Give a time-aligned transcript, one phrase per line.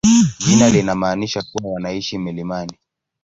[0.39, 2.77] Jina linamaanisha kuwa wanaishi milimani.